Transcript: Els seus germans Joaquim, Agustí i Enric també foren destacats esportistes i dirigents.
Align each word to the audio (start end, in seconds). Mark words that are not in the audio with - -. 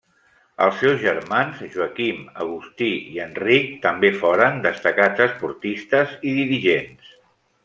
Els 0.67 0.77
seus 0.83 0.95
germans 1.01 1.59
Joaquim, 1.75 2.23
Agustí 2.45 2.89
i 3.17 3.21
Enric 3.27 3.69
també 3.87 4.11
foren 4.25 4.59
destacats 4.67 5.25
esportistes 5.29 6.17
i 6.33 6.39
dirigents. 6.41 7.17